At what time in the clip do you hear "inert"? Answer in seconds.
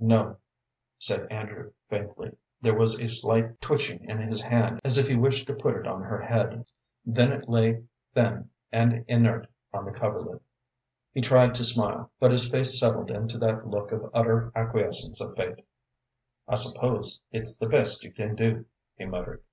9.06-9.46